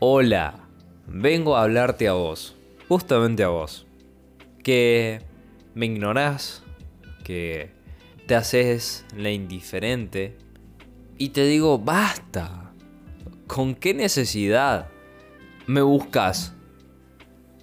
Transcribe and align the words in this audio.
Hola, 0.00 0.68
vengo 1.08 1.56
a 1.56 1.62
hablarte 1.62 2.06
a 2.06 2.12
vos, 2.12 2.54
justamente 2.86 3.42
a 3.42 3.48
vos, 3.48 3.84
que 4.62 5.22
me 5.74 5.86
ignorás, 5.86 6.62
que 7.24 7.72
te 8.28 8.36
haces 8.36 9.04
la 9.16 9.32
indiferente 9.32 10.36
y 11.16 11.30
te 11.30 11.44
digo, 11.46 11.80
basta, 11.80 12.72
¿con 13.48 13.74
qué 13.74 13.92
necesidad 13.92 14.86
me 15.66 15.82
buscas? 15.82 16.54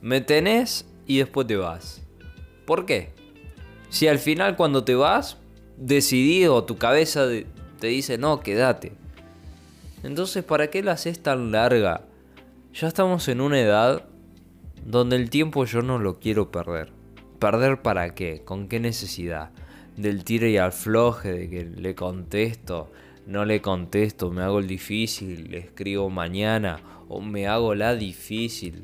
Me 0.02 0.20
tenés 0.20 0.86
y 1.08 1.20
después 1.20 1.48
te 1.48 1.56
vas. 1.56 2.06
¿Por 2.66 2.86
qué? 2.86 3.14
Si 3.88 4.10
al 4.10 4.20
final 4.20 4.58
cuando 4.58 4.84
te 4.84 4.96
vas, 4.96 5.38
decidido, 5.78 6.66
tu 6.66 6.78
cabeza 6.78 7.30
te 7.80 7.88
dice, 7.88 8.18
no, 8.18 8.42
quédate. 8.42 8.92
Entonces, 10.04 10.44
¿para 10.44 10.70
qué 10.70 10.84
la 10.84 10.92
haces 10.92 11.24
tan 11.24 11.54
larga? 11.54 12.02
Ya 12.76 12.90
estamos 12.90 13.30
en 13.30 13.40
una 13.40 13.58
edad 13.58 14.04
donde 14.86 15.16
el 15.16 15.30
tiempo 15.30 15.64
yo 15.64 15.82
no 15.82 15.98
lo 15.98 16.20
quiero 16.20 16.52
perder. 16.52 16.92
¿Perder 17.40 17.82
para 17.82 18.14
qué? 18.14 18.42
¿Con 18.44 18.68
qué 18.68 18.82
necesidad? 18.82 19.52
Del 19.96 20.26
tiro 20.26 20.46
y 20.46 20.58
afloje, 20.58 21.32
de 21.32 21.50
que 21.50 21.64
le 21.64 21.96
contesto, 21.96 22.92
no 23.28 23.46
le 23.46 23.62
contesto, 23.62 24.30
me 24.30 24.42
hago 24.42 24.60
el 24.60 24.68
difícil, 24.68 25.52
le 25.52 25.60
escribo 25.60 26.10
mañana 26.10 26.82
o 27.08 27.22
me 27.22 27.48
hago 27.48 27.76
la 27.76 27.96
difícil. 27.96 28.84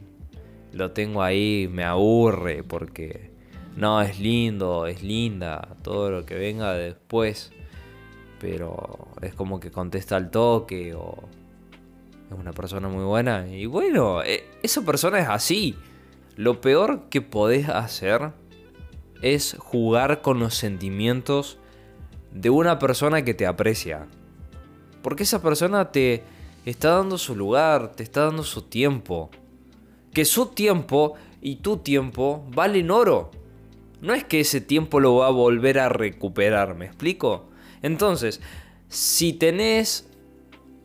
Lo 0.71 0.91
tengo 0.91 1.21
ahí, 1.21 1.68
me 1.70 1.84
aburre 1.84 2.63
porque 2.63 3.32
no, 3.76 4.02
es 4.02 4.21
lindo, 4.21 4.88
es 4.88 5.04
linda, 5.04 5.76
todo 5.84 6.12
lo 6.12 6.26
que 6.26 6.35
venga 6.35 6.71
después. 6.76 7.52
Pero 8.40 9.10
es 9.21 9.34
como 9.34 9.60
que 9.60 9.70
contesta 9.70 10.16
al 10.16 10.32
toque 10.32 10.96
o 10.96 11.26
es 12.31 12.40
una 12.40 12.53
persona 12.53 12.88
muy 12.88 13.03
buena. 13.03 13.48
Y 13.48 13.66
bueno, 13.66 14.23
e, 14.23 14.45
esa 14.63 14.81
persona 14.81 15.20
es 15.20 15.27
así. 15.27 15.76
Lo 16.35 16.62
peor 16.62 17.10
que 17.10 17.21
podés 17.21 17.70
hacer 17.70 18.32
es 19.21 19.55
jugar 19.60 20.21
con 20.21 20.40
los 20.40 20.55
sentimientos 20.55 21.57
de 22.34 22.49
una 22.49 22.79
persona 22.79 23.24
que 23.24 23.34
te 23.34 23.46
aprecia. 23.46 24.07
Porque 25.02 25.24
esa 25.24 25.41
persona 25.41 25.91
te 25.91 26.24
está 26.65 26.96
dando 26.96 27.18
su 27.18 27.35
lugar, 27.35 27.91
te 27.93 28.04
está 28.04 28.26
dando 28.26 28.43
su 28.43 28.63
tiempo. 28.63 29.29
Que 30.13 30.26
su 30.26 30.48
tiempo 30.48 31.15
y 31.41 31.57
tu 31.57 31.77
tiempo 31.77 32.46
valen 32.49 32.91
oro. 32.91 33.32
No 33.99 34.13
es 34.13 34.24
que 34.24 34.40
ese 34.40 34.62
tiempo 34.62 34.99
lo 34.99 35.15
va 35.15 35.27
a 35.27 35.32
volver 35.32 35.79
a 35.79 35.90
recuperar, 35.90 36.76
¿me 36.76 36.85
explico? 36.85 37.49
Entonces, 37.82 38.41
si 38.90 39.34
tenés 39.34 40.10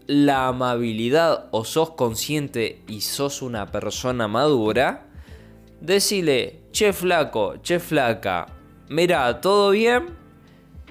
la 0.07 0.49
amabilidad 0.49 1.47
o 1.51 1.65
sos 1.65 1.91
consciente 1.91 2.83
y 2.87 3.01
sos 3.01 3.43
una 3.43 3.67
persona 3.67 4.29
madura, 4.29 5.07
decile, 5.81 6.63
che 6.73 6.93
flaco, 6.93 7.57
che 7.63 7.79
flaca, 7.79 8.47
mira, 8.89 9.41
todo 9.41 9.71
bien, 9.71 10.07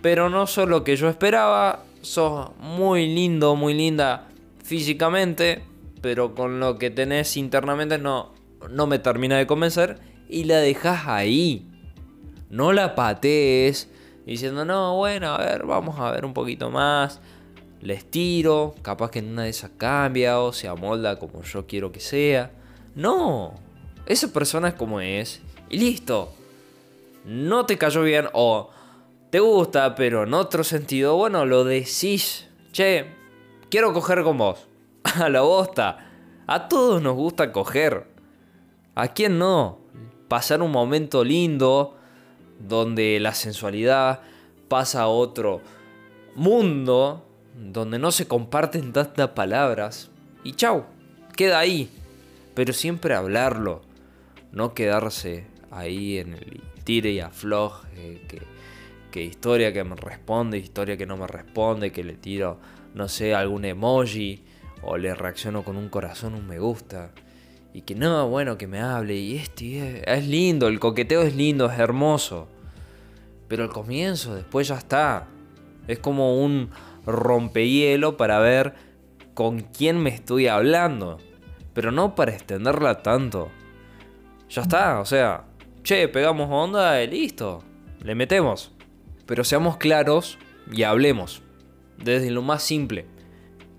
pero 0.02 0.30
no 0.30 0.48
sos 0.48 0.68
lo 0.68 0.84
que 0.84 0.96
yo 0.96 1.08
esperaba, 1.08 1.84
sos 2.02 2.52
muy 2.60 3.08
lindo, 3.08 3.56
muy 3.56 3.74
linda 3.74 4.28
físicamente, 4.64 5.64
pero 6.02 6.36
con 6.36 6.60
lo 6.60 6.78
que 6.78 6.92
tenés 6.92 7.38
internamente 7.38 7.98
no, 7.98 8.34
no 8.70 8.86
me 8.88 9.00
termina 9.00 9.38
de 9.38 9.48
convencer 9.48 10.00
y 10.30 10.44
la 10.44 10.58
dejas 10.58 11.08
ahí. 11.08 11.72
No 12.50 12.74
la 12.74 12.96
patees 12.96 13.90
diciendo, 14.26 14.66
no, 14.66 14.96
bueno, 14.98 15.30
a 15.30 15.38
ver, 15.38 15.66
vamos 15.66 16.00
a 16.00 16.12
ver 16.12 16.26
un 16.26 16.34
poquito 16.34 16.70
más 16.70 17.22
les 17.82 18.06
tiro, 18.06 18.76
capaz 18.82 19.12
que 19.12 19.20
en 19.20 19.30
una 19.30 19.44
de 19.44 19.50
esas 19.50 19.72
cambia 19.78 20.40
o 20.40 20.54
se 20.54 20.68
amolda 20.68 21.20
como 21.20 21.44
yo 21.44 21.66
quiero 21.68 21.92
que 21.92 22.00
sea. 22.00 22.52
No, 22.96 23.54
esa 24.06 24.32
persona 24.32 24.70
es 24.70 24.74
como 24.76 25.02
es 25.02 25.42
y 25.70 25.78
listo. 25.78 26.34
No 27.26 27.66
te 27.66 27.78
cayó 27.78 28.04
bien 28.04 28.28
o 28.34 28.70
te 29.30 29.40
gusta, 29.40 29.96
pero 29.96 30.24
en 30.24 30.34
otro 30.34 30.64
sentido, 30.64 31.16
bueno, 31.18 31.46
lo 31.46 31.64
decís. 31.64 32.48
Che, 32.72 33.06
quiero 33.70 33.94
coger 33.94 34.24
con 34.24 34.38
vos. 34.38 34.68
A 35.04 35.30
la 35.30 35.42
bosta. 35.42 36.12
A 36.48 36.68
todos 36.68 37.02
nos 37.02 37.16
gusta 37.16 37.52
coger. 37.52 38.08
¿A 38.94 39.10
quién 39.10 39.40
no? 39.40 39.80
Pasar 40.28 40.62
un 40.62 40.72
momento 40.72 41.24
lindo 41.24 41.98
donde 42.60 43.20
la 43.20 43.34
sensualidad 43.34 44.22
pasa 44.68 45.04
a 45.04 45.08
otro 45.08 45.62
mundo 46.36 47.26
donde 47.56 48.00
no 48.00 48.12
se 48.12 48.28
comparten 48.28 48.94
tantas 48.94 49.30
palabras 49.30 50.10
y 50.44 50.54
chau, 50.54 50.86
queda 51.36 51.60
ahí. 51.60 51.90
Pero 52.54 52.74
siempre 52.74 53.14
hablarlo, 53.14 53.82
no 54.52 54.74
quedarse 54.74 55.48
ahí 55.72 56.18
en 56.18 56.34
el 56.34 56.62
tire 56.84 57.12
y 57.12 57.20
afloje, 57.20 58.22
que, 59.12 59.24
historia 59.24 59.72
que 59.72 59.84
me 59.84 59.96
responde, 59.96 60.58
historia 60.58 60.98
que 60.98 61.06
no 61.06 61.16
me 61.18 61.28
responde, 61.28 61.92
que 61.92 62.04
le 62.04 62.14
tiro, 62.14 62.60
no 62.94 63.08
sé, 63.08 63.34
algún 63.34 63.64
emoji 63.64 64.44
o 64.82 64.98
le 64.98 65.16
reacciono 65.16 65.64
con 65.64 65.78
un 65.78 65.90
corazón, 65.90 66.36
un 66.36 66.48
me 66.48 66.60
gusta. 66.60 67.12
Y 67.74 67.82
que 67.82 67.96
no, 67.96 68.30
bueno, 68.30 68.58
que 68.58 68.68
me 68.68 68.82
hable 68.82 69.16
y 69.16 69.36
este 69.38 70.04
es 70.10 70.28
lindo, 70.28 70.68
el 70.68 70.80
coqueteo 70.80 71.22
es 71.22 71.36
lindo, 71.36 71.70
es 71.70 71.80
hermoso. 71.80 72.48
Pero 73.48 73.64
al 73.64 73.70
comienzo, 73.70 74.36
después 74.36 74.68
ya 74.68 74.76
está. 74.76 75.28
Es 75.88 76.00
como 76.00 76.42
un 76.42 76.70
rompehielo 77.06 78.18
para 78.18 78.40
ver 78.40 78.74
con 79.34 79.60
quién 79.60 79.98
me 79.98 80.10
estoy 80.10 80.48
hablando. 80.48 81.20
Pero 81.74 81.92
no 81.92 82.16
para 82.16 82.34
extenderla 82.34 83.04
tanto. 83.04 83.52
Ya 84.50 84.62
está, 84.62 85.00
o 85.00 85.06
sea, 85.06 85.44
che, 85.84 86.08
pegamos 86.08 86.48
onda 86.50 87.02
y 87.04 87.08
listo. 87.08 87.64
Le 88.02 88.16
metemos. 88.16 88.72
Pero 89.26 89.44
seamos 89.44 89.78
claros 89.78 90.38
y 90.72 90.84
hablemos. 90.84 91.42
Desde 91.98 92.32
lo 92.32 92.42
más 92.42 92.64
simple. 92.64 93.06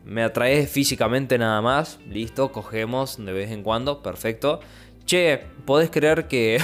Me 0.04 0.22
atraes 0.22 0.70
físicamente 0.70 1.38
nada 1.38 1.60
más. 1.62 1.98
Listo, 2.06 2.53
cogemos 2.53 3.25
de 3.25 3.32
vez 3.32 3.50
en 3.50 3.62
cuando. 3.62 4.03
Perfecto. 4.03 4.60
Che, 5.04 5.41
¿podés 5.64 5.91
creer 5.91 6.28
que 6.28 6.60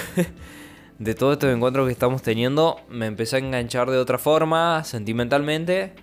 de 0.99 1.15
todos 1.15 1.35
estos 1.35 1.55
encuentros 1.55 1.87
que 1.87 1.93
estamos 1.93 2.23
teniendo 2.23 2.81
me 2.89 3.07
empecé 3.07 3.37
a 3.37 3.39
enganchar 3.39 3.91
de 3.91 3.99
otra 3.99 4.19
forma, 4.19 4.85
sentimentalmente? 4.85 5.95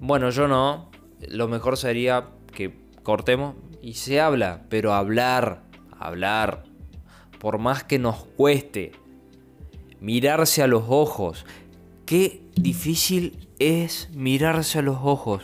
Bueno, 0.00 0.30
yo 0.30 0.48
no. 0.48 0.90
Lo 1.28 1.48
mejor 1.48 1.76
sería 1.76 2.28
que 2.52 2.72
cortemos 3.02 3.56
y 3.82 3.94
se 3.94 4.20
habla, 4.20 4.64
pero 4.68 4.94
hablar, 4.94 5.62
hablar, 5.98 6.64
por 7.38 7.58
más 7.58 7.84
que 7.84 7.98
nos 7.98 8.24
cueste, 8.36 8.92
mirarse 10.00 10.62
a 10.62 10.66
los 10.66 10.84
ojos. 10.88 11.44
Qué 12.06 12.42
difícil 12.54 13.48
es 13.58 14.10
mirarse 14.14 14.78
a 14.78 14.82
los 14.82 14.98
ojos. 15.02 15.42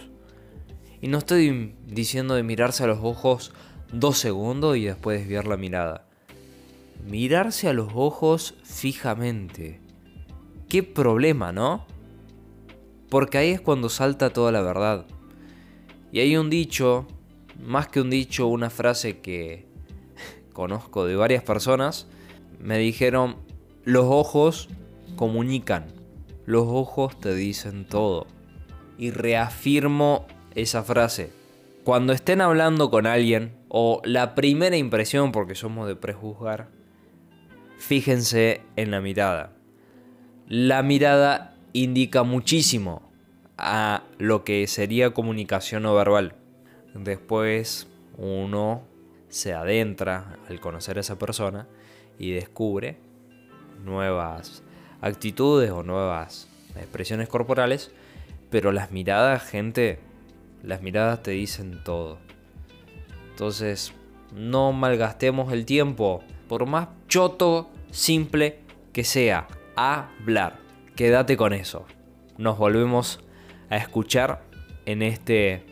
Y 1.00 1.08
no 1.08 1.18
estoy 1.18 1.74
diciendo 1.86 2.34
de 2.34 2.42
mirarse 2.42 2.84
a 2.84 2.86
los 2.86 3.00
ojos 3.02 3.52
dos 3.92 4.18
segundos 4.18 4.76
y 4.76 4.84
después 4.84 5.20
desviar 5.20 5.46
la 5.46 5.56
mirada. 5.56 6.06
Mirarse 7.04 7.68
a 7.68 7.72
los 7.72 7.90
ojos 7.94 8.54
fijamente. 8.62 9.80
Qué 10.68 10.82
problema, 10.82 11.52
¿no? 11.52 11.86
Porque 13.08 13.38
ahí 13.38 13.50
es 13.50 13.60
cuando 13.60 13.88
salta 13.88 14.30
toda 14.30 14.52
la 14.52 14.62
verdad. 14.62 15.06
Y 16.12 16.20
hay 16.20 16.36
un 16.36 16.50
dicho, 16.50 17.06
más 17.64 17.88
que 17.88 18.00
un 18.00 18.10
dicho, 18.10 18.46
una 18.46 18.70
frase 18.70 19.20
que 19.20 19.66
conozco 20.52 21.06
de 21.06 21.16
varias 21.16 21.42
personas, 21.42 22.06
me 22.60 22.78
dijeron, 22.78 23.36
los 23.84 24.06
ojos 24.08 24.68
comunican, 25.16 25.86
los 26.46 26.64
ojos 26.66 27.18
te 27.18 27.34
dicen 27.34 27.86
todo. 27.86 28.26
Y 28.96 29.10
reafirmo 29.10 30.26
esa 30.54 30.82
frase. 30.82 31.32
Cuando 31.82 32.12
estén 32.12 32.40
hablando 32.40 32.90
con 32.90 33.06
alguien, 33.06 33.56
o 33.68 34.00
la 34.04 34.34
primera 34.34 34.76
impresión, 34.76 35.32
porque 35.32 35.54
somos 35.54 35.88
de 35.88 35.96
prejuzgar, 35.96 36.68
fíjense 37.76 38.62
en 38.76 38.90
la 38.92 39.00
mirada. 39.00 39.52
La 40.46 40.82
mirada 40.82 41.53
indica 41.74 42.22
muchísimo 42.22 43.02
a 43.58 44.04
lo 44.18 44.44
que 44.44 44.66
sería 44.66 45.12
comunicación 45.12 45.82
no 45.82 45.94
verbal. 45.94 46.36
Después 46.94 47.88
uno 48.16 48.82
se 49.28 49.52
adentra 49.52 50.38
al 50.48 50.60
conocer 50.60 50.96
a 50.96 51.00
esa 51.00 51.18
persona 51.18 51.66
y 52.18 52.30
descubre 52.30 52.96
nuevas 53.84 54.62
actitudes 55.00 55.70
o 55.72 55.82
nuevas 55.82 56.48
expresiones 56.76 57.28
corporales, 57.28 57.90
pero 58.50 58.70
las 58.70 58.92
miradas, 58.92 59.42
gente, 59.42 59.98
las 60.62 60.80
miradas 60.80 61.24
te 61.24 61.32
dicen 61.32 61.82
todo. 61.84 62.18
Entonces, 63.30 63.92
no 64.32 64.72
malgastemos 64.72 65.52
el 65.52 65.66
tiempo, 65.66 66.22
por 66.48 66.66
más 66.66 66.88
choto, 67.08 67.68
simple 67.90 68.60
que 68.92 69.02
sea, 69.02 69.48
hablar. 69.74 70.63
Quédate 70.96 71.36
con 71.36 71.52
eso. 71.52 71.86
Nos 72.38 72.56
volvemos 72.56 73.18
a 73.68 73.76
escuchar 73.76 74.44
en 74.86 75.02
este 75.02 75.64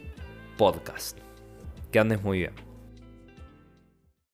podcast. 0.58 1.16
Que 1.92 2.00
andes 2.00 2.22
muy 2.22 2.38
bien. 2.38 2.71